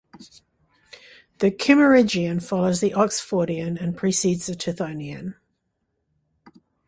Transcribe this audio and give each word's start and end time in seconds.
The 1.37 1.51
Kimmeridgian 1.51 2.41
follows 2.41 2.79
the 2.79 2.89
Oxfordian 2.95 3.77
and 3.79 3.95
precedes 3.95 4.47
the 4.47 4.53
Tithonian. 4.55 5.35